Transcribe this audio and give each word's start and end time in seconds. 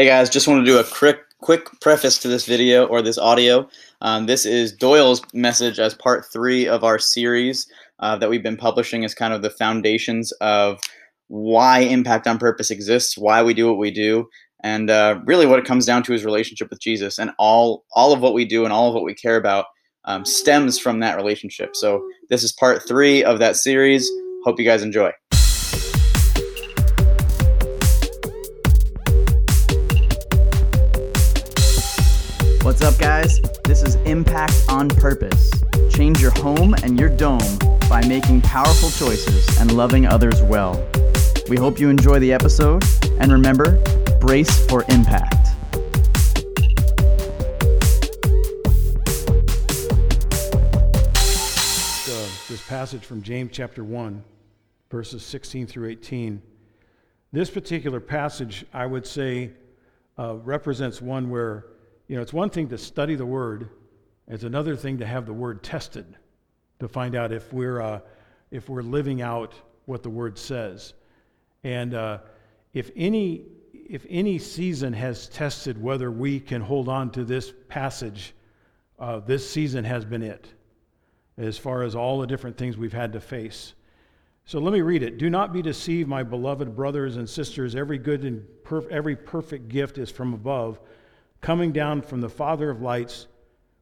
Hey 0.00 0.06
guys, 0.06 0.30
just 0.30 0.48
want 0.48 0.64
to 0.64 0.72
do 0.72 0.78
a 0.78 0.84
quick 0.84 1.18
quick 1.42 1.78
preface 1.82 2.16
to 2.20 2.28
this 2.28 2.46
video 2.46 2.86
or 2.86 3.02
this 3.02 3.18
audio. 3.18 3.68
Um, 4.00 4.24
this 4.24 4.46
is 4.46 4.72
Doyle's 4.72 5.20
message 5.34 5.78
as 5.78 5.92
part 5.92 6.24
three 6.24 6.66
of 6.66 6.82
our 6.84 6.98
series 6.98 7.70
uh, 7.98 8.16
that 8.16 8.30
we've 8.30 8.42
been 8.42 8.56
publishing 8.56 9.04
as 9.04 9.14
kind 9.14 9.34
of 9.34 9.42
the 9.42 9.50
foundations 9.50 10.32
of 10.40 10.80
why 11.28 11.80
Impact 11.80 12.26
on 12.26 12.38
Purpose 12.38 12.70
exists, 12.70 13.18
why 13.18 13.42
we 13.42 13.52
do 13.52 13.68
what 13.68 13.76
we 13.76 13.90
do, 13.90 14.26
and 14.64 14.88
uh, 14.88 15.20
really 15.26 15.44
what 15.44 15.58
it 15.58 15.66
comes 15.66 15.84
down 15.84 16.02
to 16.04 16.14
is 16.14 16.24
relationship 16.24 16.70
with 16.70 16.80
Jesus. 16.80 17.18
And 17.18 17.32
all 17.38 17.84
all 17.92 18.14
of 18.14 18.20
what 18.20 18.32
we 18.32 18.46
do 18.46 18.64
and 18.64 18.72
all 18.72 18.88
of 18.88 18.94
what 18.94 19.04
we 19.04 19.12
care 19.12 19.36
about 19.36 19.66
um, 20.06 20.24
stems 20.24 20.78
from 20.78 21.00
that 21.00 21.16
relationship. 21.16 21.76
So 21.76 22.02
this 22.30 22.42
is 22.42 22.52
part 22.52 22.88
three 22.88 23.22
of 23.22 23.38
that 23.40 23.54
series. 23.54 24.10
Hope 24.46 24.58
you 24.58 24.64
guys 24.64 24.82
enjoy. 24.82 25.12
What's 32.62 32.82
up, 32.82 32.98
guys? 32.98 33.40
This 33.64 33.82
is 33.82 33.94
Impact 34.04 34.52
on 34.68 34.90
Purpose. 34.90 35.50
Change 35.88 36.20
your 36.20 36.30
home 36.32 36.74
and 36.82 37.00
your 37.00 37.08
dome 37.08 37.58
by 37.88 38.06
making 38.06 38.42
powerful 38.42 38.90
choices 38.90 39.58
and 39.58 39.74
loving 39.74 40.04
others 40.06 40.42
well. 40.42 40.86
We 41.48 41.56
hope 41.56 41.80
you 41.80 41.88
enjoy 41.88 42.18
the 42.18 42.34
episode, 42.34 42.84
and 43.18 43.32
remember, 43.32 43.82
brace 44.20 44.66
for 44.66 44.84
impact. 44.90 45.34
Uh, 52.06 52.28
this 52.46 52.62
passage 52.68 53.06
from 53.06 53.22
James 53.22 53.52
chapter 53.54 53.82
1, 53.82 54.22
verses 54.90 55.22
16 55.22 55.66
through 55.66 55.88
18. 55.88 56.42
This 57.32 57.48
particular 57.48 58.00
passage, 58.00 58.66
I 58.74 58.84
would 58.84 59.06
say, 59.06 59.52
uh, 60.18 60.34
represents 60.34 61.00
one 61.00 61.30
where 61.30 61.64
you 62.10 62.16
know, 62.16 62.22
it's 62.22 62.32
one 62.32 62.50
thing 62.50 62.66
to 62.70 62.76
study 62.76 63.14
the 63.14 63.24
Word, 63.24 63.68
it's 64.26 64.42
another 64.42 64.74
thing 64.74 64.98
to 64.98 65.06
have 65.06 65.26
the 65.26 65.32
Word 65.32 65.62
tested 65.62 66.16
to 66.80 66.88
find 66.88 67.14
out 67.14 67.30
if 67.30 67.52
we're, 67.52 67.80
uh, 67.80 68.00
if 68.50 68.68
we're 68.68 68.82
living 68.82 69.22
out 69.22 69.54
what 69.84 70.02
the 70.02 70.10
Word 70.10 70.36
says. 70.36 70.94
And 71.62 71.94
uh, 71.94 72.18
if, 72.74 72.90
any, 72.96 73.44
if 73.72 74.04
any 74.10 74.40
season 74.40 74.92
has 74.92 75.28
tested 75.28 75.80
whether 75.80 76.10
we 76.10 76.40
can 76.40 76.60
hold 76.60 76.88
on 76.88 77.12
to 77.12 77.22
this 77.22 77.52
passage, 77.68 78.34
uh, 78.98 79.20
this 79.20 79.48
season 79.48 79.84
has 79.84 80.04
been 80.04 80.24
it, 80.24 80.48
as 81.38 81.58
far 81.58 81.84
as 81.84 81.94
all 81.94 82.18
the 82.18 82.26
different 82.26 82.56
things 82.56 82.76
we've 82.76 82.92
had 82.92 83.12
to 83.12 83.20
face. 83.20 83.74
So 84.46 84.58
let 84.58 84.72
me 84.72 84.80
read 84.80 85.04
it. 85.04 85.18
Do 85.18 85.30
not 85.30 85.52
be 85.52 85.62
deceived, 85.62 86.08
my 86.08 86.24
beloved 86.24 86.74
brothers 86.74 87.18
and 87.18 87.30
sisters. 87.30 87.76
Every 87.76 87.98
good 87.98 88.24
and 88.24 88.44
perf- 88.64 88.90
every 88.90 89.14
perfect 89.14 89.68
gift 89.68 89.96
is 89.96 90.10
from 90.10 90.34
above 90.34 90.80
coming 91.40 91.72
down 91.72 92.02
from 92.02 92.20
the 92.20 92.28
Father 92.28 92.70
of 92.70 92.82
lights, 92.82 93.26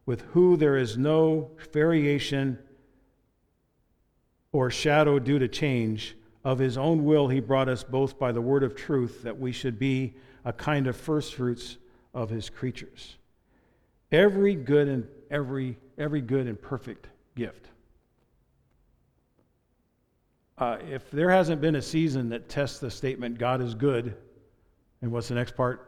with 0.06 0.22
who 0.32 0.56
there 0.56 0.76
is 0.76 0.96
no 0.96 1.50
variation 1.72 2.58
or 4.52 4.70
shadow 4.70 5.18
due 5.18 5.38
to 5.38 5.48
change. 5.48 6.16
Of 6.44 6.58
his 6.58 6.78
own 6.78 7.04
will, 7.04 7.28
he 7.28 7.40
brought 7.40 7.68
us 7.68 7.82
both 7.82 8.18
by 8.18 8.32
the 8.32 8.40
word 8.40 8.62
of 8.62 8.74
truth, 8.74 9.22
that 9.22 9.38
we 9.38 9.52
should 9.52 9.78
be 9.78 10.14
a 10.44 10.52
kind 10.52 10.86
of 10.86 10.96
firstfruits 10.96 11.76
of 12.14 12.30
his 12.30 12.48
creatures. 12.48 13.16
Every 14.10 14.54
good 14.54 14.88
and 14.88 15.06
every 15.30 15.76
every 15.98 16.22
good 16.22 16.46
and 16.46 16.60
perfect 16.60 17.08
gift. 17.34 17.68
Uh, 20.56 20.78
if 20.90 21.10
there 21.10 21.30
hasn't 21.30 21.60
been 21.60 21.74
a 21.74 21.82
season 21.82 22.30
that 22.30 22.48
tests 22.48 22.78
the 22.78 22.90
statement 22.90 23.38
God 23.38 23.60
is 23.60 23.74
good, 23.74 24.16
and 25.02 25.12
what's 25.12 25.28
the 25.28 25.34
next 25.34 25.56
part? 25.56 25.87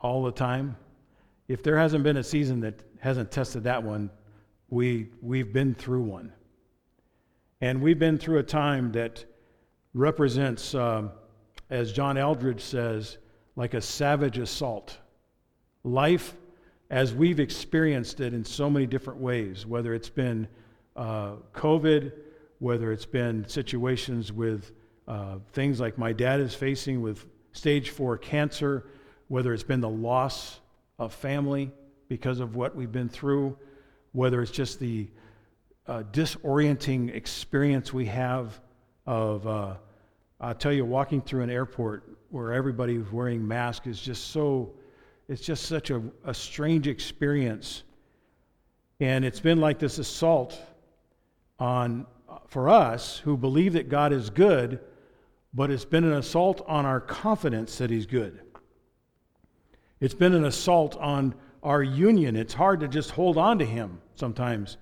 All 0.00 0.22
the 0.22 0.32
time. 0.32 0.76
If 1.48 1.62
there 1.62 1.78
hasn't 1.78 2.04
been 2.04 2.18
a 2.18 2.22
season 2.22 2.60
that 2.60 2.82
hasn't 3.00 3.30
tested 3.30 3.64
that 3.64 3.82
one, 3.82 4.10
we, 4.70 5.08
we've 5.22 5.52
been 5.52 5.74
through 5.74 6.02
one. 6.02 6.32
And 7.60 7.82
we've 7.82 7.98
been 7.98 8.18
through 8.18 8.38
a 8.38 8.42
time 8.42 8.92
that 8.92 9.24
represents, 9.94 10.74
um, 10.74 11.10
as 11.70 11.92
John 11.92 12.16
Eldredge 12.16 12.60
says, 12.60 13.18
like 13.56 13.74
a 13.74 13.80
savage 13.80 14.38
assault. 14.38 14.98
Life 15.82 16.36
as 16.90 17.14
we've 17.14 17.40
experienced 17.40 18.20
it 18.20 18.32
in 18.32 18.44
so 18.44 18.70
many 18.70 18.86
different 18.86 19.20
ways, 19.20 19.66
whether 19.66 19.94
it's 19.94 20.08
been 20.08 20.48
uh, 20.96 21.32
COVID, 21.52 22.12
whether 22.60 22.92
it's 22.92 23.06
been 23.06 23.46
situations 23.48 24.32
with 24.32 24.72
uh, 25.06 25.36
things 25.52 25.80
like 25.80 25.98
my 25.98 26.12
dad 26.12 26.40
is 26.40 26.54
facing 26.54 27.02
with 27.02 27.26
stage 27.52 27.90
four 27.90 28.16
cancer, 28.16 28.86
whether 29.28 29.54
it's 29.54 29.62
been 29.62 29.80
the 29.80 29.88
loss 29.88 30.60
of 30.98 31.14
family 31.14 31.70
because 32.08 32.40
of 32.40 32.56
what 32.56 32.74
we've 32.74 32.92
been 32.92 33.08
through, 33.08 33.56
whether 34.12 34.42
it's 34.42 34.50
just 34.50 34.80
the 34.80 35.08
uh, 35.86 36.02
disorienting 36.12 37.14
experience 37.14 37.92
we 37.92 38.06
have 38.06 38.60
of, 39.06 39.46
uh, 39.46 39.74
I'll 40.40 40.54
tell 40.54 40.72
you, 40.72 40.84
walking 40.84 41.22
through 41.22 41.42
an 41.42 41.50
airport 41.50 42.04
where 42.30 42.52
everybody's 42.52 43.10
wearing 43.10 43.46
masks 43.46 43.86
is 43.86 44.00
just 44.00 44.30
so, 44.30 44.74
it's 45.28 45.42
just 45.42 45.64
such 45.64 45.90
a, 45.90 46.02
a 46.24 46.34
strange 46.34 46.86
experience. 46.86 47.84
And 49.00 49.24
it's 49.24 49.40
been 49.40 49.60
like 49.60 49.78
this 49.78 49.98
assault 49.98 50.60
on, 51.58 52.06
for 52.48 52.68
us 52.68 53.18
who 53.18 53.36
believe 53.36 53.74
that 53.74 53.88
God 53.88 54.12
is 54.12 54.30
good, 54.30 54.80
but 55.54 55.70
it's 55.70 55.84
been 55.84 56.04
an 56.04 56.14
assault 56.14 56.62
on 56.66 56.84
our 56.84 57.00
confidence 57.00 57.78
that 57.78 57.90
He's 57.90 58.06
good. 58.06 58.40
It's 60.00 60.14
been 60.14 60.34
an 60.34 60.44
assault 60.44 60.96
on 60.96 61.34
our 61.62 61.82
union. 61.82 62.36
It's 62.36 62.54
hard 62.54 62.80
to 62.80 62.88
just 62.88 63.10
hold 63.10 63.36
on 63.36 63.58
to 63.58 63.64
Him 63.64 64.00
sometimes 64.14 64.76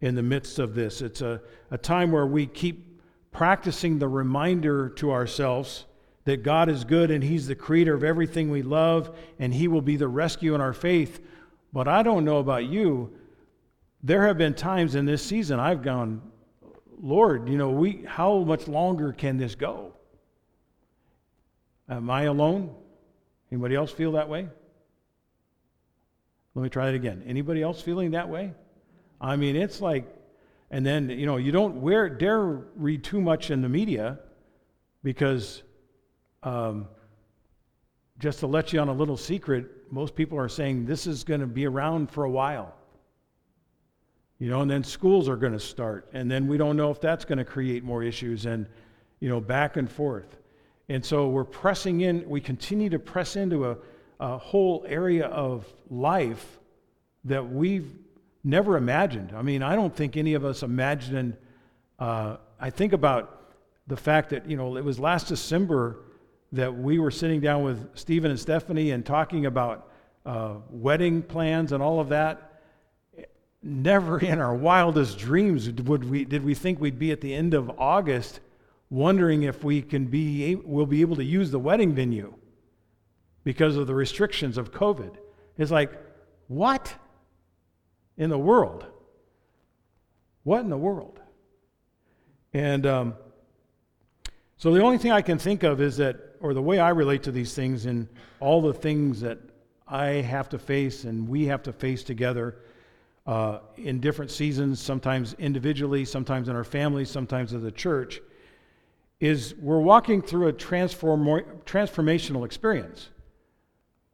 in 0.00 0.14
the 0.14 0.22
midst 0.22 0.58
of 0.58 0.74
this. 0.74 1.00
It's 1.00 1.22
a, 1.22 1.40
a 1.70 1.78
time 1.78 2.12
where 2.12 2.26
we 2.26 2.46
keep 2.46 3.00
practicing 3.32 3.98
the 3.98 4.08
reminder 4.08 4.88
to 4.90 5.10
ourselves 5.10 5.86
that 6.24 6.42
God 6.42 6.68
is 6.68 6.84
good 6.84 7.10
and 7.10 7.22
He's 7.22 7.46
the 7.46 7.54
creator 7.54 7.94
of 7.94 8.04
everything 8.04 8.50
we 8.50 8.62
love 8.62 9.16
and 9.38 9.52
He 9.52 9.66
will 9.66 9.82
be 9.82 9.96
the 9.96 10.08
rescue 10.08 10.54
in 10.54 10.60
our 10.60 10.72
faith. 10.72 11.20
But 11.72 11.88
I 11.88 12.02
don't 12.02 12.24
know 12.24 12.38
about 12.38 12.64
you. 12.64 13.12
There 14.02 14.26
have 14.26 14.38
been 14.38 14.54
times 14.54 14.94
in 14.94 15.06
this 15.06 15.24
season 15.24 15.58
I've 15.58 15.82
gone, 15.82 16.22
Lord, 17.00 17.48
you 17.48 17.58
know, 17.58 17.70
we, 17.70 18.04
how 18.06 18.38
much 18.38 18.68
longer 18.68 19.12
can 19.12 19.36
this 19.36 19.54
go? 19.54 19.94
Am 21.88 22.08
I 22.08 22.24
alone? 22.24 22.74
Anybody 23.50 23.74
else 23.74 23.92
feel 23.92 24.12
that 24.12 24.28
way? 24.28 24.48
Let 26.54 26.62
me 26.62 26.68
try 26.68 26.88
it 26.88 26.94
again. 26.94 27.22
Anybody 27.26 27.62
else 27.62 27.80
feeling 27.80 28.12
that 28.12 28.28
way? 28.28 28.52
I 29.20 29.36
mean, 29.36 29.56
it's 29.56 29.80
like, 29.80 30.06
and 30.70 30.84
then, 30.84 31.08
you 31.08 31.26
know, 31.26 31.36
you 31.36 31.52
don't 31.52 31.80
wear, 31.80 32.08
dare 32.08 32.42
read 32.76 33.04
too 33.04 33.20
much 33.20 33.50
in 33.50 33.62
the 33.62 33.68
media 33.68 34.18
because 35.02 35.62
um, 36.42 36.88
just 38.18 38.40
to 38.40 38.46
let 38.46 38.72
you 38.72 38.80
on 38.80 38.88
a 38.88 38.92
little 38.92 39.16
secret, 39.16 39.66
most 39.90 40.14
people 40.14 40.38
are 40.38 40.48
saying 40.48 40.86
this 40.86 41.06
is 41.06 41.24
going 41.24 41.40
to 41.40 41.46
be 41.46 41.66
around 41.66 42.10
for 42.10 42.24
a 42.24 42.30
while. 42.30 42.74
You 44.38 44.50
know, 44.50 44.60
and 44.62 44.70
then 44.70 44.82
schools 44.82 45.28
are 45.28 45.36
going 45.36 45.52
to 45.52 45.60
start, 45.60 46.10
and 46.12 46.30
then 46.30 46.48
we 46.48 46.58
don't 46.58 46.76
know 46.76 46.90
if 46.90 47.00
that's 47.00 47.24
going 47.24 47.38
to 47.38 47.44
create 47.44 47.84
more 47.84 48.02
issues, 48.02 48.46
and, 48.46 48.66
you 49.20 49.28
know, 49.28 49.40
back 49.40 49.76
and 49.76 49.90
forth. 49.90 50.36
And 50.88 51.04
so 51.04 51.28
we're 51.28 51.44
pressing 51.44 52.02
in, 52.02 52.28
we 52.28 52.40
continue 52.40 52.90
to 52.90 52.98
press 52.98 53.36
into 53.36 53.70
a, 53.70 53.76
a 54.20 54.38
whole 54.38 54.84
area 54.86 55.26
of 55.26 55.66
life 55.90 56.58
that 57.24 57.50
we've 57.50 57.90
never 58.42 58.76
imagined. 58.76 59.32
I 59.34 59.42
mean, 59.42 59.62
I 59.62 59.74
don't 59.74 59.94
think 59.94 60.16
any 60.16 60.34
of 60.34 60.44
us 60.44 60.62
imagined. 60.62 61.36
Uh, 61.98 62.36
I 62.60 62.70
think 62.70 62.92
about 62.92 63.52
the 63.86 63.96
fact 63.96 64.30
that, 64.30 64.48
you 64.48 64.56
know, 64.56 64.76
it 64.76 64.84
was 64.84 64.98
last 64.98 65.28
December 65.28 66.00
that 66.52 66.74
we 66.74 66.98
were 66.98 67.10
sitting 67.10 67.40
down 67.40 67.64
with 67.64 67.96
Stephen 67.96 68.30
and 68.30 68.38
Stephanie 68.38 68.90
and 68.90 69.04
talking 69.04 69.46
about 69.46 69.90
uh, 70.26 70.56
wedding 70.70 71.22
plans 71.22 71.72
and 71.72 71.82
all 71.82 71.98
of 71.98 72.10
that. 72.10 72.60
Never 73.62 74.18
in 74.20 74.40
our 74.40 74.54
wildest 74.54 75.18
dreams 75.18 75.70
would 75.70 76.08
we, 76.08 76.26
did 76.26 76.44
we 76.44 76.54
think 76.54 76.78
we'd 76.78 76.98
be 76.98 77.10
at 77.10 77.22
the 77.22 77.34
end 77.34 77.54
of 77.54 77.70
August 77.78 78.40
wondering 78.90 79.42
if 79.42 79.64
we 79.64 79.82
can 79.82 80.06
be 80.06 80.54
we'll 80.54 80.86
be 80.86 81.00
able 81.00 81.16
to 81.16 81.24
use 81.24 81.50
the 81.50 81.58
wedding 81.58 81.94
venue 81.94 82.34
because 83.42 83.76
of 83.76 83.86
the 83.86 83.94
restrictions 83.94 84.58
of 84.58 84.72
COVID. 84.72 85.16
It's 85.58 85.70
like, 85.70 85.92
what 86.48 86.94
in 88.16 88.30
the 88.30 88.38
world? 88.38 88.86
What 90.42 90.60
in 90.60 90.70
the 90.70 90.78
world? 90.78 91.20
And 92.52 92.86
um, 92.86 93.14
so 94.56 94.72
the 94.72 94.82
only 94.82 94.98
thing 94.98 95.12
I 95.12 95.22
can 95.22 95.38
think 95.38 95.62
of 95.62 95.80
is 95.80 95.96
that, 95.98 96.36
or 96.40 96.54
the 96.54 96.62
way 96.62 96.78
I 96.78 96.90
relate 96.90 97.22
to 97.24 97.32
these 97.32 97.54
things 97.54 97.86
and 97.86 98.08
all 98.40 98.62
the 98.62 98.74
things 98.74 99.20
that 99.20 99.38
I 99.86 100.06
have 100.06 100.48
to 100.50 100.58
face 100.58 101.04
and 101.04 101.28
we 101.28 101.46
have 101.46 101.62
to 101.64 101.72
face 101.72 102.02
together 102.02 102.56
uh, 103.26 103.60
in 103.76 104.00
different 104.00 104.30
seasons, 104.30 104.80
sometimes 104.80 105.34
individually, 105.34 106.04
sometimes 106.04 106.48
in 106.48 106.56
our 106.56 106.64
families, 106.64 107.10
sometimes 107.10 107.54
as 107.54 107.64
a 107.64 107.70
church 107.70 108.20
is 109.20 109.54
we're 109.60 109.80
walking 109.80 110.20
through 110.22 110.48
a 110.48 110.52
transform, 110.52 111.24
transformational 111.64 112.44
experience. 112.44 113.10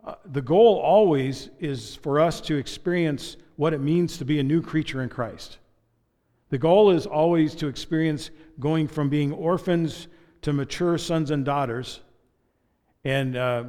uh, 0.04 0.14
the 0.24 0.42
goal 0.42 0.78
always 0.78 1.50
is 1.58 1.96
for 1.96 2.20
us 2.20 2.40
to 2.40 2.56
experience 2.56 3.36
what 3.56 3.74
it 3.74 3.80
means 3.80 4.16
to 4.18 4.24
be 4.24 4.38
a 4.40 4.42
new 4.42 4.62
creature 4.62 5.02
in 5.02 5.08
Christ. 5.08 5.58
The 6.48 6.58
goal 6.58 6.90
is 6.90 7.06
always 7.06 7.54
to 7.56 7.68
experience 7.68 8.30
going 8.58 8.88
from 8.88 9.08
being 9.08 9.32
orphans 9.32 10.08
to 10.42 10.52
mature 10.52 10.98
sons 10.98 11.30
and 11.30 11.44
daughters. 11.44 12.00
And 13.04 13.36
uh, 13.36 13.64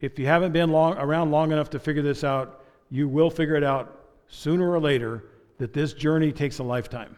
if 0.00 0.18
you 0.18 0.26
haven't 0.26 0.52
been 0.52 0.70
long, 0.70 0.98
around 0.98 1.30
long 1.30 1.52
enough 1.52 1.70
to 1.70 1.78
figure 1.78 2.02
this 2.02 2.24
out, 2.24 2.64
you 2.90 3.08
will 3.08 3.30
figure 3.30 3.54
it 3.54 3.64
out 3.64 4.00
sooner 4.28 4.70
or 4.70 4.80
later 4.80 5.24
that 5.58 5.72
this 5.72 5.92
journey 5.94 6.32
takes 6.32 6.58
a 6.58 6.62
lifetime. 6.62 7.16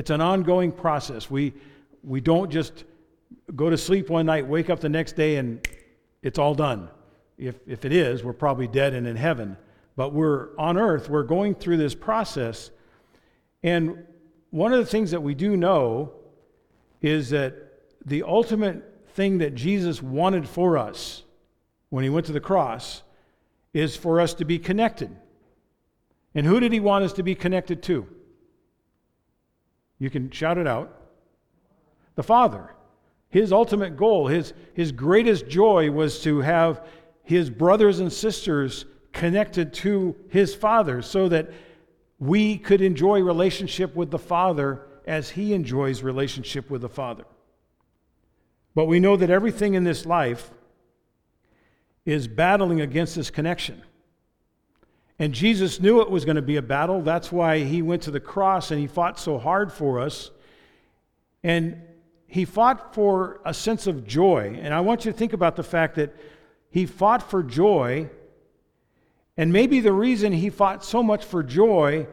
It's 0.00 0.08
an 0.08 0.22
ongoing 0.22 0.72
process. 0.72 1.30
We, 1.30 1.52
we 2.02 2.22
don't 2.22 2.50
just 2.50 2.84
go 3.54 3.68
to 3.68 3.76
sleep 3.76 4.08
one 4.08 4.24
night, 4.24 4.46
wake 4.46 4.70
up 4.70 4.80
the 4.80 4.88
next 4.88 5.14
day, 5.14 5.36
and 5.36 5.60
it's 6.22 6.38
all 6.38 6.54
done. 6.54 6.88
If, 7.36 7.56
if 7.66 7.84
it 7.84 7.92
is, 7.92 8.24
we're 8.24 8.32
probably 8.32 8.66
dead 8.66 8.94
and 8.94 9.06
in 9.06 9.14
heaven. 9.14 9.58
But 9.96 10.14
we're 10.14 10.56
on 10.56 10.78
earth, 10.78 11.10
we're 11.10 11.24
going 11.24 11.54
through 11.54 11.76
this 11.76 11.94
process. 11.94 12.70
And 13.62 14.06
one 14.48 14.72
of 14.72 14.78
the 14.78 14.86
things 14.86 15.10
that 15.10 15.22
we 15.22 15.34
do 15.34 15.54
know 15.54 16.14
is 17.02 17.28
that 17.28 17.56
the 18.06 18.22
ultimate 18.22 19.06
thing 19.08 19.36
that 19.36 19.54
Jesus 19.54 20.02
wanted 20.02 20.48
for 20.48 20.78
us 20.78 21.24
when 21.90 22.04
he 22.04 22.08
went 22.08 22.24
to 22.24 22.32
the 22.32 22.40
cross 22.40 23.02
is 23.74 23.96
for 23.96 24.18
us 24.18 24.32
to 24.32 24.46
be 24.46 24.58
connected. 24.58 25.14
And 26.34 26.46
who 26.46 26.58
did 26.58 26.72
he 26.72 26.80
want 26.80 27.04
us 27.04 27.12
to 27.12 27.22
be 27.22 27.34
connected 27.34 27.82
to? 27.82 28.06
You 30.00 30.10
can 30.10 30.30
shout 30.32 30.58
it 30.58 30.66
out. 30.66 30.92
The 32.16 32.24
Father. 32.24 32.74
His 33.28 33.52
ultimate 33.52 33.96
goal, 33.96 34.26
his, 34.26 34.52
his 34.74 34.90
greatest 34.90 35.46
joy 35.46 35.92
was 35.92 36.20
to 36.22 36.40
have 36.40 36.84
his 37.22 37.48
brothers 37.48 38.00
and 38.00 38.12
sisters 38.12 38.86
connected 39.12 39.72
to 39.74 40.16
his 40.30 40.52
Father 40.52 41.00
so 41.02 41.28
that 41.28 41.52
we 42.18 42.58
could 42.58 42.80
enjoy 42.80 43.20
relationship 43.20 43.94
with 43.94 44.10
the 44.10 44.18
Father 44.18 44.86
as 45.06 45.30
he 45.30 45.52
enjoys 45.52 46.02
relationship 46.02 46.70
with 46.70 46.80
the 46.80 46.88
Father. 46.88 47.24
But 48.74 48.86
we 48.86 48.98
know 48.98 49.16
that 49.16 49.30
everything 49.30 49.74
in 49.74 49.84
this 49.84 50.06
life 50.06 50.50
is 52.04 52.26
battling 52.26 52.80
against 52.80 53.14
this 53.14 53.30
connection. 53.30 53.82
And 55.20 55.34
Jesus 55.34 55.80
knew 55.80 56.00
it 56.00 56.10
was 56.10 56.24
going 56.24 56.36
to 56.36 56.42
be 56.42 56.56
a 56.56 56.62
battle. 56.62 57.02
That's 57.02 57.30
why 57.30 57.58
he 57.58 57.82
went 57.82 58.04
to 58.04 58.10
the 58.10 58.20
cross 58.20 58.70
and 58.70 58.80
he 58.80 58.86
fought 58.86 59.18
so 59.18 59.36
hard 59.36 59.70
for 59.70 60.00
us. 60.00 60.30
And 61.44 61.82
he 62.26 62.46
fought 62.46 62.94
for 62.94 63.42
a 63.44 63.52
sense 63.52 63.86
of 63.86 64.06
joy. 64.06 64.58
And 64.62 64.72
I 64.72 64.80
want 64.80 65.04
you 65.04 65.12
to 65.12 65.16
think 65.16 65.34
about 65.34 65.56
the 65.56 65.62
fact 65.62 65.96
that 65.96 66.16
he 66.70 66.86
fought 66.86 67.22
for 67.22 67.42
joy. 67.42 68.08
And 69.36 69.52
maybe 69.52 69.80
the 69.80 69.92
reason 69.92 70.32
he 70.32 70.48
fought 70.48 70.82
so 70.86 71.02
much 71.02 71.22
for 71.22 71.42
joy 71.42 72.06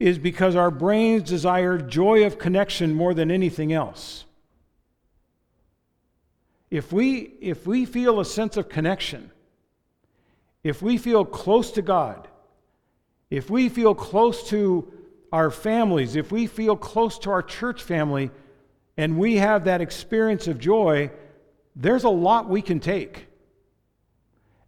is 0.00 0.18
because 0.18 0.56
our 0.56 0.72
brains 0.72 1.22
desire 1.22 1.78
joy 1.78 2.26
of 2.26 2.36
connection 2.36 2.94
more 2.94 3.14
than 3.14 3.30
anything 3.30 3.72
else. 3.72 4.24
If 6.68 6.92
we, 6.92 7.34
if 7.40 7.64
we 7.64 7.84
feel 7.84 8.18
a 8.18 8.24
sense 8.24 8.56
of 8.56 8.68
connection, 8.68 9.30
if 10.64 10.82
we 10.82 10.98
feel 10.98 11.24
close 11.24 11.70
to 11.72 11.82
God, 11.82 12.26
if 13.30 13.48
we 13.48 13.68
feel 13.68 13.94
close 13.94 14.48
to 14.50 14.92
our 15.32 15.50
families, 15.50 16.16
if 16.16 16.32
we 16.32 16.46
feel 16.46 16.76
close 16.76 17.18
to 17.20 17.30
our 17.30 17.42
church 17.42 17.82
family, 17.82 18.30
and 18.96 19.16
we 19.18 19.36
have 19.36 19.64
that 19.64 19.80
experience 19.80 20.48
of 20.48 20.58
joy, 20.58 21.10
there's 21.76 22.04
a 22.04 22.10
lot 22.10 22.48
we 22.48 22.60
can 22.60 22.80
take. 22.80 23.28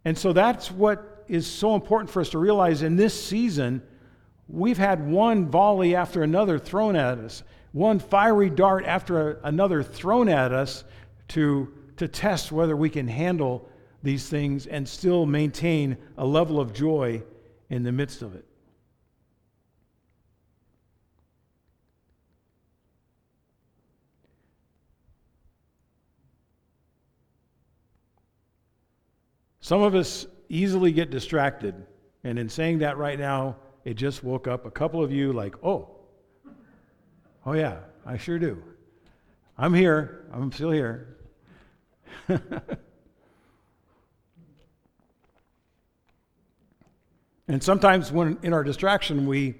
And 0.05 0.17
so 0.17 0.33
that's 0.33 0.71
what 0.71 1.25
is 1.27 1.45
so 1.45 1.75
important 1.75 2.09
for 2.09 2.21
us 2.21 2.29
to 2.29 2.37
realize 2.37 2.81
in 2.81 2.95
this 2.95 3.21
season 3.21 3.83
We've 4.47 4.77
had 4.77 5.07
one 5.07 5.49
volley 5.49 5.95
after 5.95 6.21
another 6.21 6.59
thrown 6.59 6.95
at 6.95 7.17
us, 7.17 7.43
one 7.71 7.99
fiery 7.99 8.49
dart 8.49 8.85
after 8.85 9.39
another 9.43 9.81
thrown 9.81 10.29
at 10.29 10.51
us 10.51 10.83
to, 11.29 11.73
to 11.97 12.07
test 12.07 12.51
whether 12.51 12.75
we 12.75 12.89
can 12.89 13.07
handle 13.07 13.67
these 14.03 14.27
things 14.27 14.67
and 14.67 14.87
still 14.87 15.25
maintain 15.25 15.97
a 16.17 16.25
level 16.25 16.59
of 16.59 16.73
joy 16.73 17.23
in 17.69 17.83
the 17.83 17.91
midst 17.91 18.21
of 18.21 18.35
it. 18.35 18.45
Some 29.63 29.81
of 29.81 29.95
us 29.95 30.27
easily 30.49 30.91
get 30.91 31.09
distracted. 31.09 31.73
And 32.25 32.37
in 32.37 32.49
saying 32.49 32.79
that 32.79 32.97
right 32.97 33.17
now, 33.17 33.55
it 33.85 33.93
just 33.93 34.21
woke 34.21 34.45
up 34.45 34.65
a 34.65 34.71
couple 34.71 35.01
of 35.01 35.09
you 35.09 35.31
like, 35.31 35.55
oh, 35.63 35.87
oh 37.45 37.53
yeah, 37.53 37.77
I 38.05 38.17
sure 38.17 38.37
do. 38.37 38.61
I'm 39.57 39.73
here. 39.73 40.25
I'm 40.33 40.51
still 40.51 40.71
here. 40.71 41.15
and 47.47 47.63
sometimes 47.63 48.11
when 48.11 48.39
in 48.43 48.51
our 48.51 48.65
distraction 48.65 49.25
we 49.25 49.55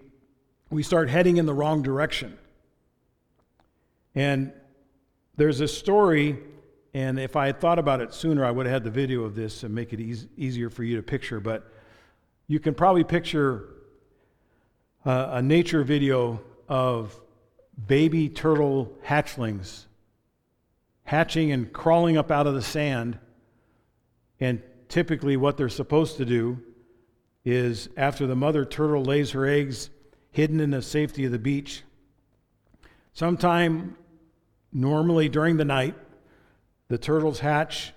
we 0.70 0.84
start 0.84 1.10
heading 1.10 1.38
in 1.38 1.46
the 1.46 1.54
wrong 1.54 1.82
direction. 1.82 2.38
And 4.16 4.52
there's 5.38 5.62
a 5.62 5.68
story, 5.70 6.40
and 6.94 7.20
if 7.20 7.36
I 7.36 7.48
had 7.48 7.60
thought 7.60 7.80
about 7.80 8.02
it 8.02 8.14
sooner, 8.14 8.46
I 8.46 8.52
would 8.52 8.66
have 8.66 8.74
had 8.74 8.84
the 8.84 8.92
video 8.92 9.24
of 9.24 9.36
this 9.36 9.64
and 9.64 9.74
make 9.74 9.94
it 9.94 10.00
easier 10.38 10.70
for 10.70 10.84
you 10.84 10.96
to 10.98 11.04
picture. 11.04 11.40
But 11.40 11.72
you 12.48 12.60
can 12.60 12.76
probably 12.76 13.04
picture 13.04 13.70
uh, 15.06 15.30
a 15.32 15.42
nature 15.42 15.84
video 15.84 16.42
of 16.70 17.20
baby 17.88 18.30
turtle 18.30 18.96
hatchlings 19.04 19.86
hatching 21.06 21.52
and 21.52 21.74
crawling 21.74 22.18
up 22.18 22.32
out 22.32 22.48
of 22.48 22.54
the 22.54 22.62
sand. 22.62 23.18
And 24.40 24.62
typically, 24.88 25.38
what 25.38 25.58
they're 25.58 25.70
supposed 25.70 26.18
to 26.18 26.26
do 26.26 26.62
is 27.44 27.90
after 27.98 28.26
the 28.26 28.36
mother 28.36 28.66
turtle 28.66 29.04
lays 29.04 29.32
her 29.32 29.46
eggs 29.46 29.90
hidden 30.32 30.60
in 30.60 30.72
the 30.72 30.82
safety 30.82 31.26
of 31.26 31.32
the 31.32 31.40
beach, 31.40 31.84
sometime 33.14 33.98
normally 34.72 35.30
during 35.30 35.58
the 35.58 35.66
night, 35.66 35.96
the 36.94 36.98
turtles 37.00 37.40
hatch. 37.40 37.92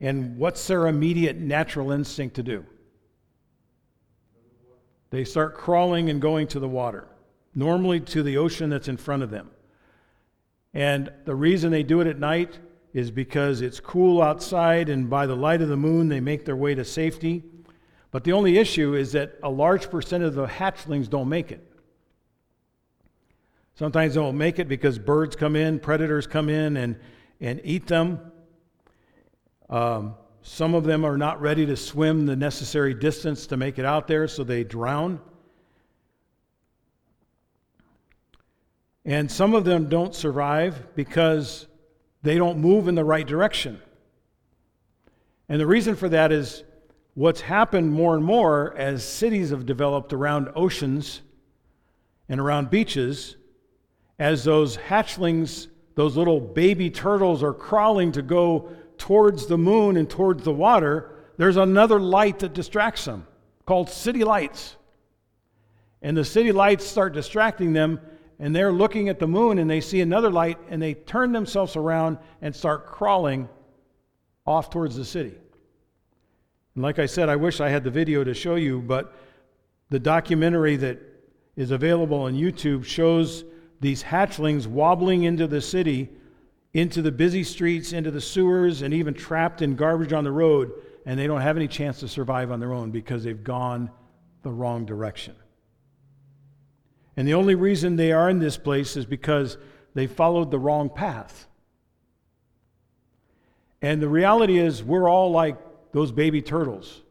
And 0.00 0.38
what's 0.38 0.66
their 0.66 0.86
immediate 0.86 1.36
natural 1.36 1.92
instinct 1.92 2.36
to 2.36 2.42
do? 2.42 2.64
They 5.10 5.24
start 5.24 5.54
crawling 5.54 6.08
and 6.08 6.18
going 6.18 6.46
to 6.48 6.58
the 6.58 6.66
water, 6.66 7.06
normally 7.54 8.00
to 8.00 8.22
the 8.22 8.38
ocean 8.38 8.70
that's 8.70 8.88
in 8.88 8.96
front 8.96 9.24
of 9.24 9.28
them. 9.28 9.50
And 10.72 11.12
the 11.26 11.34
reason 11.34 11.70
they 11.70 11.82
do 11.82 12.00
it 12.00 12.06
at 12.06 12.18
night 12.18 12.58
is 12.94 13.10
because 13.10 13.60
it's 13.60 13.78
cool 13.78 14.22
outside, 14.22 14.88
and 14.88 15.10
by 15.10 15.26
the 15.26 15.36
light 15.36 15.60
of 15.60 15.68
the 15.68 15.76
moon, 15.76 16.08
they 16.08 16.20
make 16.20 16.46
their 16.46 16.56
way 16.56 16.74
to 16.74 16.86
safety. 16.86 17.44
But 18.10 18.24
the 18.24 18.32
only 18.32 18.56
issue 18.56 18.94
is 18.94 19.12
that 19.12 19.38
a 19.42 19.50
large 19.50 19.90
percent 19.90 20.24
of 20.24 20.34
the 20.34 20.46
hatchlings 20.46 21.10
don't 21.10 21.28
make 21.28 21.52
it. 21.52 21.62
Sometimes 23.74 24.14
they 24.14 24.20
don't 24.22 24.38
make 24.38 24.58
it 24.58 24.66
because 24.66 24.98
birds 24.98 25.36
come 25.36 25.56
in, 25.56 25.78
predators 25.78 26.26
come 26.26 26.48
in 26.48 26.78
and, 26.78 26.96
and 27.40 27.60
eat 27.64 27.86
them. 27.86 28.20
Um, 29.70 30.14
some 30.42 30.74
of 30.74 30.84
them 30.84 31.04
are 31.04 31.18
not 31.18 31.40
ready 31.40 31.66
to 31.66 31.76
swim 31.76 32.26
the 32.26 32.36
necessary 32.36 32.94
distance 32.94 33.46
to 33.48 33.56
make 33.56 33.78
it 33.78 33.84
out 33.84 34.06
there, 34.06 34.26
so 34.28 34.44
they 34.44 34.64
drown. 34.64 35.20
And 39.04 39.30
some 39.30 39.54
of 39.54 39.64
them 39.64 39.88
don't 39.88 40.14
survive 40.14 40.94
because 40.94 41.66
they 42.22 42.36
don't 42.36 42.58
move 42.58 42.88
in 42.88 42.94
the 42.94 43.04
right 43.04 43.26
direction. 43.26 43.80
And 45.48 45.60
the 45.60 45.66
reason 45.66 45.96
for 45.96 46.08
that 46.10 46.30
is 46.30 46.62
what's 47.14 47.40
happened 47.40 47.92
more 47.92 48.14
and 48.14 48.24
more 48.24 48.76
as 48.76 49.02
cities 49.02 49.50
have 49.50 49.66
developed 49.66 50.12
around 50.12 50.50
oceans 50.54 51.22
and 52.28 52.40
around 52.40 52.70
beaches, 52.70 53.36
as 54.18 54.44
those 54.44 54.76
hatchlings, 54.76 55.68
those 55.98 56.16
little 56.16 56.38
baby 56.38 56.90
turtles, 56.90 57.42
are 57.42 57.52
crawling 57.52 58.12
to 58.12 58.22
go 58.22 58.70
towards 58.98 59.46
the 59.46 59.58
moon 59.58 59.96
and 59.96 60.08
towards 60.08 60.44
the 60.44 60.52
water, 60.52 61.10
there's 61.38 61.56
another 61.56 61.98
light 61.98 62.38
that 62.38 62.54
distracts 62.54 63.04
them 63.04 63.26
called 63.66 63.90
city 63.90 64.22
lights. 64.22 64.76
And 66.00 66.16
the 66.16 66.24
city 66.24 66.52
lights 66.52 66.86
start 66.86 67.14
distracting 67.14 67.72
them, 67.72 67.98
and 68.38 68.54
they're 68.54 68.70
looking 68.70 69.08
at 69.08 69.18
the 69.18 69.26
moon 69.26 69.58
and 69.58 69.68
they 69.68 69.80
see 69.80 70.00
another 70.00 70.30
light, 70.30 70.56
and 70.70 70.80
they 70.80 70.94
turn 70.94 71.32
themselves 71.32 71.74
around 71.74 72.18
and 72.42 72.54
start 72.54 72.86
crawling 72.86 73.48
off 74.46 74.70
towards 74.70 74.94
the 74.94 75.04
city. 75.04 75.34
And 76.76 76.84
like 76.84 77.00
I 77.00 77.06
said, 77.06 77.28
I 77.28 77.34
wish 77.34 77.60
I 77.60 77.70
had 77.70 77.82
the 77.82 77.90
video 77.90 78.22
to 78.22 78.34
show 78.34 78.54
you, 78.54 78.82
but 78.82 79.16
the 79.90 79.98
documentary 79.98 80.76
that 80.76 81.00
is 81.56 81.72
available 81.72 82.22
on 82.22 82.34
YouTube 82.34 82.84
shows 82.84 83.42
these 83.80 84.02
hatchlings 84.02 84.66
wobbling 84.66 85.22
into 85.22 85.46
the 85.46 85.60
city 85.60 86.10
into 86.74 87.02
the 87.02 87.12
busy 87.12 87.42
streets, 87.42 87.92
into 87.92 88.10
the 88.10 88.20
sewers, 88.20 88.82
and 88.82 88.92
even 88.92 89.14
trapped 89.14 89.62
in 89.62 89.74
garbage 89.74 90.12
on 90.12 90.24
the 90.24 90.32
road, 90.32 90.72
and 91.06 91.18
they 91.18 91.26
don't 91.26 91.40
have 91.40 91.56
any 91.56 91.68
chance 91.68 92.00
to 92.00 92.08
survive 92.08 92.50
on 92.50 92.60
their 92.60 92.72
own 92.72 92.90
because 92.90 93.24
they've 93.24 93.42
gone 93.42 93.90
the 94.42 94.50
wrong 94.50 94.84
direction. 94.84 95.34
And 97.16 97.26
the 97.26 97.34
only 97.34 97.54
reason 97.54 97.96
they 97.96 98.12
are 98.12 98.28
in 98.28 98.38
this 98.38 98.56
place 98.56 98.96
is 98.96 99.06
because 99.06 99.56
they 99.94 100.06
followed 100.06 100.50
the 100.50 100.58
wrong 100.58 100.90
path. 100.90 101.46
And 103.80 104.02
the 104.02 104.08
reality 104.08 104.58
is, 104.58 104.84
we're 104.84 105.08
all 105.08 105.30
like 105.30 105.56
those 105.92 106.12
baby 106.12 106.42
turtles 106.42 107.02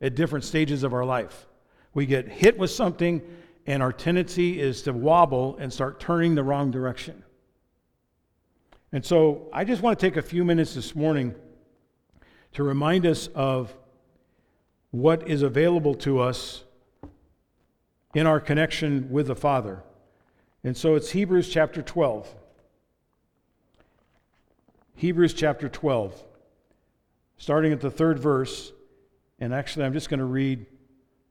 at 0.00 0.14
different 0.14 0.44
stages 0.44 0.82
of 0.82 0.92
our 0.92 1.04
life. 1.04 1.46
We 1.94 2.04
get 2.04 2.28
hit 2.28 2.58
with 2.58 2.70
something, 2.70 3.22
and 3.66 3.82
our 3.82 3.92
tendency 3.92 4.60
is 4.60 4.82
to 4.82 4.92
wobble 4.92 5.56
and 5.58 5.72
start 5.72 5.98
turning 6.00 6.34
the 6.34 6.42
wrong 6.42 6.70
direction. 6.70 7.22
And 8.92 9.04
so 9.04 9.48
I 9.52 9.64
just 9.64 9.82
want 9.82 9.98
to 9.98 10.06
take 10.06 10.16
a 10.16 10.22
few 10.22 10.44
minutes 10.44 10.74
this 10.74 10.94
morning 10.94 11.34
to 12.52 12.62
remind 12.62 13.04
us 13.04 13.26
of 13.28 13.76
what 14.90 15.28
is 15.28 15.42
available 15.42 15.94
to 15.94 16.20
us 16.20 16.64
in 18.14 18.26
our 18.26 18.40
connection 18.40 19.10
with 19.10 19.26
the 19.26 19.34
Father. 19.34 19.82
And 20.64 20.76
so 20.76 20.94
it's 20.94 21.10
Hebrews 21.10 21.48
chapter 21.48 21.82
12. 21.82 22.34
Hebrews 24.94 25.34
chapter 25.34 25.68
12, 25.68 26.24
starting 27.36 27.72
at 27.72 27.82
the 27.82 27.90
third 27.90 28.18
verse. 28.18 28.72
And 29.38 29.52
actually, 29.52 29.84
I'm 29.84 29.92
just 29.92 30.08
going 30.08 30.20
to 30.20 30.24
read, 30.24 30.64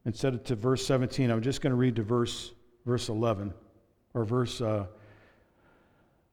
instead 0.06 0.34
of 0.34 0.44
to 0.46 0.56
verse 0.56 0.86
17, 0.86 1.30
I'm 1.30 1.42
just 1.42 1.62
going 1.62 1.72
to 1.72 1.78
read 1.78 1.96
to 1.98 2.04
verse, 2.04 2.54
verse 2.86 3.10
11, 3.10 3.54
or 4.14 4.24
verse, 4.24 4.62
uh, 4.62 4.86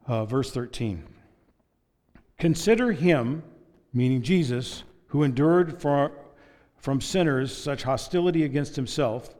uh, 0.07 0.25
verse 0.27 0.53
13. 0.53 1.03
Consider 2.39 2.93
him, 2.93 3.43
meaning 3.93 4.23
Jesus, 4.23 4.85
who 5.07 5.23
endured 5.23 5.81
for, 5.81 6.13
from 6.77 7.01
sinners 7.01 7.57
such 7.57 7.83
hostility 7.83 8.45
against 8.45 8.77
himself, 8.77 9.35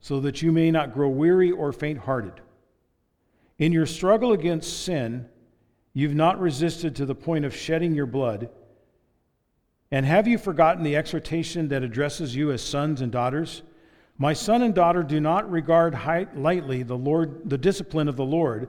so 0.00 0.20
that 0.20 0.42
you 0.42 0.52
may 0.52 0.70
not 0.70 0.92
grow 0.92 1.08
weary 1.08 1.50
or 1.50 1.72
faint 1.72 1.98
hearted. 1.98 2.40
In 3.58 3.72
your 3.72 3.86
struggle 3.86 4.32
against 4.32 4.84
sin, 4.84 5.28
you've 5.92 6.14
not 6.14 6.40
resisted 6.40 6.96
to 6.96 7.06
the 7.06 7.14
point 7.14 7.44
of 7.44 7.54
shedding 7.54 7.94
your 7.94 8.06
blood. 8.06 8.50
And 9.90 10.04
have 10.04 10.26
you 10.26 10.38
forgotten 10.38 10.82
the 10.82 10.96
exhortation 10.96 11.68
that 11.68 11.82
addresses 11.82 12.34
you 12.34 12.50
as 12.50 12.62
sons 12.62 13.00
and 13.00 13.12
daughters? 13.12 13.62
My 14.16 14.32
son 14.32 14.62
and 14.62 14.74
daughter, 14.74 15.02
do 15.02 15.20
not 15.20 15.50
regard 15.50 15.98
lightly 16.36 16.82
the 16.82 16.96
Lord, 16.96 17.48
the 17.50 17.58
discipline 17.58 18.08
of 18.08 18.16
the 18.16 18.24
Lord, 18.24 18.68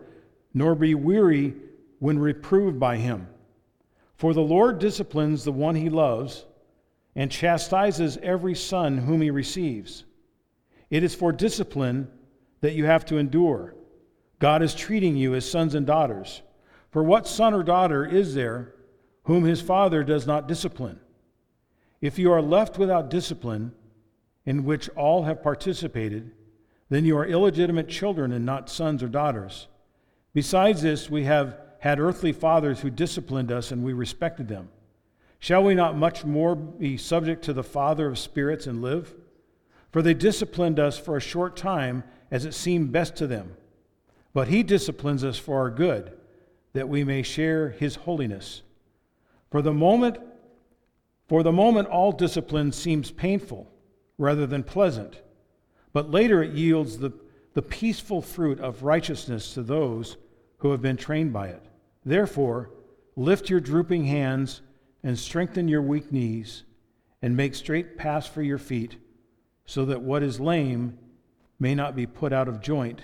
nor 0.53 0.73
be 0.73 0.95
weary 0.95 1.53
when 1.99 2.17
reproved 2.17 2.79
by 2.79 2.97
him. 2.97 3.27
For 4.15 4.33
the 4.33 4.41
Lord 4.41 4.79
disciplines 4.79 5.43
the 5.43 5.51
one 5.51 5.75
he 5.75 5.89
loves 5.89 6.45
and 7.15 7.31
chastises 7.31 8.17
every 8.23 8.55
son 8.55 8.97
whom 8.97 9.21
he 9.21 9.29
receives. 9.29 10.05
It 10.89 11.03
is 11.03 11.13
for 11.13 11.31
discipline 11.31 12.07
that 12.61 12.73
you 12.73 12.85
have 12.85 13.05
to 13.05 13.17
endure. 13.17 13.75
God 14.39 14.61
is 14.61 14.73
treating 14.73 15.15
you 15.15 15.35
as 15.35 15.49
sons 15.49 15.75
and 15.75 15.85
daughters. 15.85 16.41
For 16.91 17.03
what 17.03 17.27
son 17.27 17.53
or 17.53 17.63
daughter 17.63 18.05
is 18.05 18.33
there 18.33 18.73
whom 19.23 19.43
his 19.43 19.61
father 19.61 20.03
does 20.03 20.25
not 20.25 20.47
discipline? 20.47 20.99
If 22.01 22.17
you 22.19 22.31
are 22.31 22.41
left 22.41 22.77
without 22.77 23.09
discipline, 23.09 23.73
in 24.45 24.63
which 24.63 24.89
all 24.89 25.23
have 25.23 25.41
participated, 25.41 26.31
then 26.89 27.05
you 27.05 27.17
are 27.17 27.25
illegitimate 27.25 27.89
children 27.89 28.31
and 28.31 28.45
not 28.45 28.69
sons 28.69 29.01
or 29.01 29.07
daughters. 29.07 29.67
Besides 30.33 30.81
this, 30.81 31.09
we 31.09 31.23
have 31.23 31.57
had 31.79 31.99
earthly 31.99 32.31
fathers 32.31 32.81
who 32.81 32.89
disciplined 32.89 33.51
us 33.51 33.71
and 33.71 33.83
we 33.83 33.93
respected 33.93 34.47
them. 34.47 34.69
Shall 35.39 35.63
we 35.63 35.75
not 35.75 35.97
much 35.97 36.25
more 36.25 36.55
be 36.55 36.97
subject 36.97 37.43
to 37.45 37.53
the 37.53 37.63
Father 37.63 38.07
of 38.07 38.19
spirits 38.19 38.67
and 38.67 38.81
live? 38.81 39.13
For 39.91 40.01
they 40.01 40.13
disciplined 40.13 40.79
us 40.79 40.97
for 40.97 41.17
a 41.17 41.21
short 41.21 41.55
time 41.55 42.03
as 42.31 42.45
it 42.45 42.53
seemed 42.53 42.91
best 42.91 43.15
to 43.17 43.27
them. 43.27 43.55
But 44.33 44.47
he 44.47 44.63
disciplines 44.63 45.23
us 45.23 45.37
for 45.37 45.59
our 45.59 45.69
good, 45.69 46.11
that 46.73 46.89
we 46.89 47.03
may 47.03 47.23
share 47.23 47.69
his 47.69 47.95
holiness. 47.95 48.61
For 49.49 49.61
the 49.61 49.73
moment, 49.73 50.17
for 51.27 51.43
the 51.43 51.51
moment 51.51 51.87
all 51.87 52.11
discipline 52.11 52.71
seems 52.71 53.11
painful 53.11 53.71
rather 54.17 54.45
than 54.45 54.63
pleasant, 54.63 55.21
but 55.93 56.11
later 56.11 56.41
it 56.41 56.53
yields 56.53 56.97
the, 56.97 57.11
the 57.53 57.61
peaceful 57.61 58.21
fruit 58.21 58.59
of 58.59 58.83
righteousness 58.83 59.53
to 59.53 59.63
those 59.63 60.17
who 60.59 60.71
have 60.71 60.81
been 60.81 60.97
trained 60.97 61.33
by 61.33 61.47
it. 61.47 61.63
Therefore, 62.05 62.71
lift 63.15 63.49
your 63.49 63.59
drooping 63.59 64.05
hands 64.05 64.61
and 65.03 65.17
strengthen 65.17 65.67
your 65.67 65.81
weak 65.81 66.11
knees, 66.11 66.63
and 67.21 67.37
make 67.37 67.55
straight 67.55 67.97
paths 67.97 68.27
for 68.27 68.41
your 68.41 68.57
feet, 68.57 68.97
so 69.65 69.85
that 69.85 70.01
what 70.01 70.23
is 70.23 70.39
lame 70.39 70.97
may 71.59 71.75
not 71.75 71.95
be 71.95 72.05
put 72.05 72.33
out 72.33 72.47
of 72.47 72.61
joint 72.61 73.01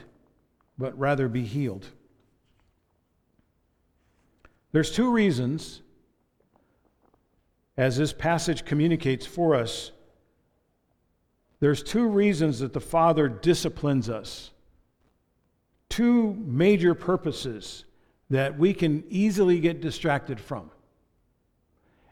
but 0.81 0.97
rather 0.97 1.27
be 1.27 1.43
healed. 1.43 1.85
There's 4.71 4.91
two 4.91 5.11
reasons, 5.11 5.81
as 7.77 7.97
this 7.97 8.13
passage 8.13 8.65
communicates 8.65 9.25
for 9.25 9.53
us, 9.53 9.91
there's 11.61 11.81
two 11.81 12.07
reasons 12.07 12.59
that 12.59 12.73
the 12.73 12.81
Father 12.81 13.29
disciplines 13.29 14.09
us. 14.09 14.51
Two 15.87 16.33
major 16.33 16.93
purposes 16.93 17.85
that 18.29 18.59
we 18.59 18.73
can 18.73 19.03
easily 19.09 19.59
get 19.59 19.79
distracted 19.79 20.39
from. 20.39 20.69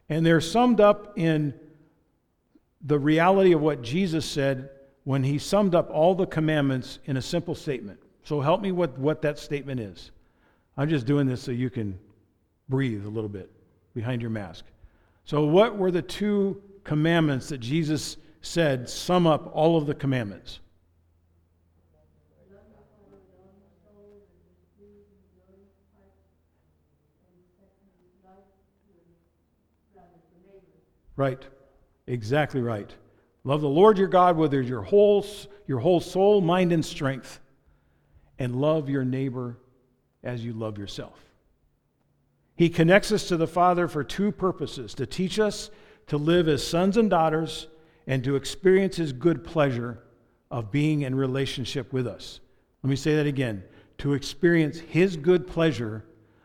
And 0.07 0.25
they're 0.25 0.41
summed 0.41 0.79
up 0.79 1.17
in 1.17 1.53
the 2.81 2.97
reality 2.97 3.51
of 3.51 3.61
what 3.61 3.81
Jesus 3.81 4.25
said 4.25 4.69
when 5.03 5.23
he 5.23 5.37
summed 5.37 5.75
up 5.75 5.89
all 5.91 6.15
the 6.15 6.25
commandments 6.25 6.99
in 7.05 7.17
a 7.17 7.21
simple 7.21 7.55
statement 7.55 7.99
so 8.29 8.41
help 8.41 8.61
me 8.61 8.71
with 8.71 8.95
what 8.99 9.23
that 9.23 9.39
statement 9.39 9.79
is. 9.79 10.11
I'm 10.77 10.87
just 10.87 11.07
doing 11.07 11.25
this 11.25 11.41
so 11.41 11.49
you 11.49 11.71
can 11.71 11.97
breathe 12.69 13.03
a 13.03 13.09
little 13.09 13.27
bit 13.27 13.49
behind 13.95 14.21
your 14.21 14.29
mask. 14.29 14.65
So, 15.25 15.45
what 15.45 15.77
were 15.77 15.89
the 15.89 16.03
two 16.03 16.61
commandments 16.83 17.49
that 17.49 17.57
Jesus 17.57 18.17
said 18.41 18.89
sum 18.89 19.27
up 19.27 19.51
all 19.53 19.77
of 19.77 19.85
the 19.85 19.95
commandments? 19.95 20.59
Right. 31.15 31.45
Exactly 32.07 32.61
right. 32.61 32.89
Love 33.43 33.59
the 33.59 33.67
Lord 33.67 33.97
your 33.97 34.07
God 34.07 34.37
with 34.37 34.53
your 34.53 34.81
whole, 34.81 35.25
your 35.67 35.79
whole 35.79 35.99
soul, 35.99 36.39
mind, 36.39 36.71
and 36.71 36.85
strength 36.85 37.41
and 38.39 38.55
love 38.55 38.89
your 38.89 39.03
neighbor 39.03 39.57
as 40.23 40.43
you 40.43 40.53
love 40.53 40.77
yourself. 40.77 41.19
He 42.55 42.69
connects 42.69 43.11
us 43.11 43.27
to 43.27 43.37
the 43.37 43.47
Father 43.47 43.87
for 43.87 44.03
two 44.03 44.31
purposes 44.31 44.93
to 44.95 45.05
teach 45.05 45.39
us 45.39 45.69
to 46.07 46.17
live 46.17 46.47
as 46.47 46.65
sons 46.65 46.97
and 46.97 47.09
daughters 47.09 47.67
and 48.09 48.25
to 48.25 48.35
experience 48.35 48.97
His 48.97 49.13
good 49.13 49.45
pleasure 49.45 50.03
of 50.51 50.69
being 50.69 51.03
in 51.03 51.15
relationship 51.15 51.93
with 51.93 52.05
us. 52.05 52.41
Let 52.83 52.89
me 52.89 52.97
say 52.97 53.15
that 53.15 53.25
again 53.25 53.63
to 53.99 54.13
experience 54.13 54.79
His 54.79 55.15
good 55.15 55.47
pleasure 55.47 56.03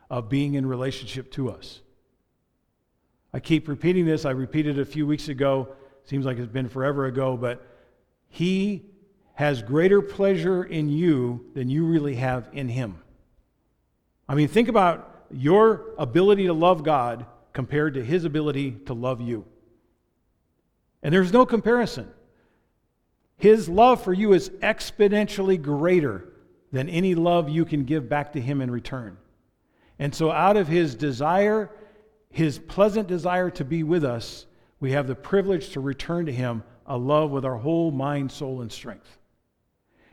of 0.08 0.28
being 0.28 0.54
in 0.54 0.64
relationship 0.66 1.32
to 1.32 1.50
us. 1.50 1.80
I 3.32 3.40
keep 3.40 3.66
repeating 3.66 4.06
this. 4.06 4.24
I 4.24 4.30
repeated 4.30 4.78
it 4.78 4.82
a 4.82 4.84
few 4.84 5.08
weeks 5.08 5.28
ago. 5.28 5.74
Seems 6.04 6.24
like 6.24 6.38
it's 6.38 6.52
been 6.52 6.68
forever 6.68 7.06
ago, 7.06 7.36
but 7.36 7.66
He 8.28 8.84
has 9.34 9.62
greater 9.62 10.00
pleasure 10.00 10.62
in 10.64 10.88
you 10.88 11.46
than 11.54 11.68
you 11.68 11.84
really 11.84 12.14
have 12.14 12.48
in 12.52 12.68
him. 12.68 12.96
I 14.28 14.34
mean, 14.34 14.48
think 14.48 14.68
about 14.68 15.26
your 15.30 15.94
ability 15.98 16.46
to 16.46 16.52
love 16.52 16.84
God 16.84 17.26
compared 17.52 17.94
to 17.94 18.04
his 18.04 18.24
ability 18.24 18.72
to 18.86 18.94
love 18.94 19.20
you. 19.20 19.44
And 21.04 21.12
there's 21.12 21.32
no 21.32 21.44
comparison. 21.44 22.10
His 23.36 23.68
love 23.68 24.02
for 24.02 24.14
you 24.14 24.32
is 24.32 24.48
exponentially 24.48 25.60
greater 25.60 26.32
than 26.72 26.88
any 26.88 27.14
love 27.14 27.48
you 27.50 27.66
can 27.66 27.84
give 27.84 28.08
back 28.08 28.32
to 28.32 28.40
him 28.40 28.62
in 28.62 28.70
return. 28.70 29.18
And 29.98 30.14
so, 30.14 30.30
out 30.30 30.56
of 30.56 30.66
his 30.66 30.94
desire, 30.94 31.70
his 32.30 32.58
pleasant 32.58 33.06
desire 33.06 33.50
to 33.50 33.64
be 33.64 33.82
with 33.82 34.02
us, 34.02 34.46
we 34.80 34.92
have 34.92 35.06
the 35.06 35.14
privilege 35.14 35.70
to 35.70 35.80
return 35.80 36.26
to 36.26 36.32
him 36.32 36.64
a 36.86 36.96
love 36.96 37.30
with 37.30 37.44
our 37.44 37.56
whole 37.56 37.90
mind, 37.90 38.32
soul, 38.32 38.62
and 38.62 38.72
strength. 38.72 39.18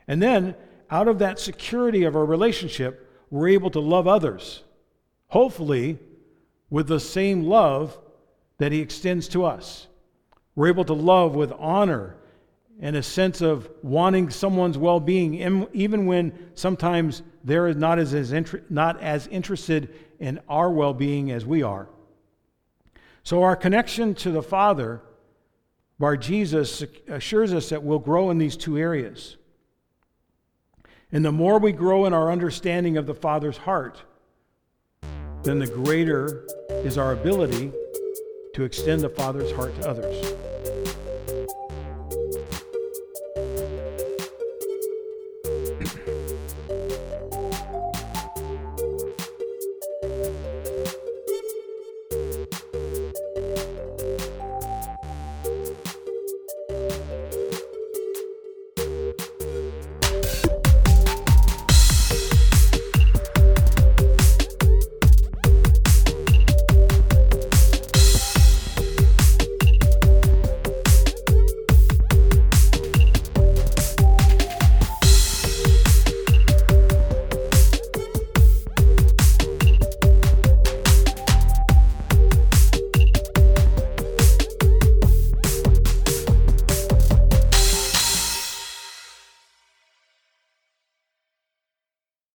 And 0.06 0.22
then, 0.22 0.54
out 0.90 1.08
of 1.08 1.18
that 1.20 1.38
security 1.38 2.04
of 2.04 2.16
our 2.16 2.24
relationship, 2.24 3.10
we're 3.30 3.48
able 3.48 3.70
to 3.70 3.80
love 3.80 4.06
others, 4.06 4.62
hopefully, 5.28 5.98
with 6.70 6.86
the 6.86 7.00
same 7.00 7.44
love 7.44 7.98
that 8.58 8.72
He 8.72 8.80
extends 8.80 9.26
to 9.28 9.44
us. 9.44 9.88
We're 10.54 10.68
able 10.68 10.84
to 10.84 10.92
love 10.92 11.34
with 11.34 11.52
honor 11.52 12.16
and 12.80 12.96
a 12.96 13.02
sense 13.02 13.40
of 13.40 13.70
wanting 13.82 14.30
someone's 14.30 14.76
well 14.76 15.00
being, 15.00 15.68
even 15.72 16.06
when 16.06 16.50
sometimes 16.54 17.22
they're 17.44 17.72
not 17.74 17.98
as, 17.98 18.12
as, 18.14 18.54
not 18.68 19.00
as 19.00 19.26
interested 19.28 19.94
in 20.18 20.40
our 20.48 20.70
well 20.70 20.94
being 20.94 21.30
as 21.30 21.46
we 21.46 21.62
are. 21.62 21.88
So, 23.22 23.42
our 23.42 23.54
connection 23.54 24.14
to 24.16 24.30
the 24.30 24.42
Father, 24.42 25.00
Bar 25.98 26.16
Jesus, 26.16 26.82
assures 27.08 27.52
us 27.52 27.68
that 27.68 27.82
we'll 27.82 28.00
grow 28.00 28.30
in 28.30 28.38
these 28.38 28.56
two 28.56 28.76
areas. 28.76 29.36
And 31.12 31.24
the 31.24 31.32
more 31.32 31.58
we 31.58 31.72
grow 31.72 32.06
in 32.06 32.14
our 32.14 32.32
understanding 32.32 32.96
of 32.96 33.06
the 33.06 33.14
Father's 33.14 33.58
heart, 33.58 34.02
then 35.42 35.58
the 35.58 35.66
greater 35.66 36.46
is 36.68 36.98
our 36.98 37.12
ability 37.12 37.70
to 38.54 38.64
extend 38.64 39.02
the 39.02 39.08
Father's 39.08 39.52
heart 39.52 39.74
to 39.80 39.88
others. 39.88 40.31